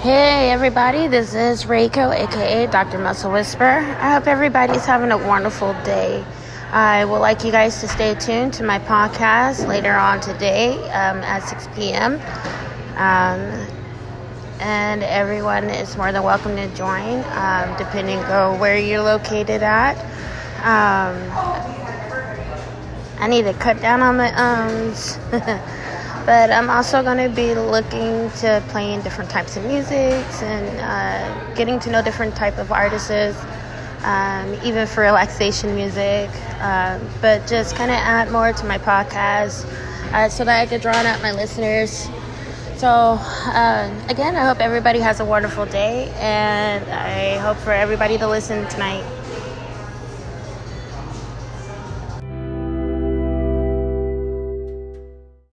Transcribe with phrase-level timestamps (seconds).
[0.00, 2.98] Hey everybody, this is Reiko, aka Dr.
[2.98, 3.64] Muscle Whisper.
[3.64, 6.22] I hope everybody's having a wonderful day.
[6.70, 11.22] I would like you guys to stay tuned to my podcast later on today um,
[11.24, 12.16] at 6 p.m.
[12.96, 13.66] Um,
[14.60, 19.96] and everyone is more than welcome to join, um, depending on where you're located at.
[20.58, 21.16] Um,
[23.18, 25.18] I need to cut down on my ums.
[26.26, 31.54] but I'm also going to be looking to playing different types of music and uh,
[31.54, 33.10] getting to know different type of artists,
[34.02, 36.28] um, even for relaxation music.
[36.60, 39.64] Um, but just kind of add more to my podcast
[40.12, 42.08] uh, so that I could draw out my listeners.
[42.76, 42.88] So
[43.18, 48.28] uh, again, I hope everybody has a wonderful day, and I hope for everybody to
[48.28, 49.04] listen tonight.